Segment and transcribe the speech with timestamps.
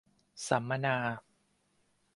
[0.47, 0.97] สัมมนา